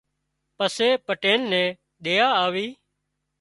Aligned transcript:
پسي 0.57 0.89
پٽيل 1.05 1.39
نين 1.51 1.69
ۮيا 2.03 2.27
آوي 2.45 2.67